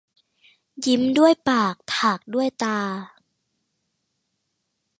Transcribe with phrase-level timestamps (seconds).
[0.85, 2.79] ยิ้มด้วยปาก ถากด้วยตา